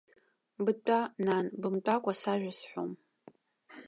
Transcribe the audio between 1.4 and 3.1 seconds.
бымтәакәа сажәа сҳәом.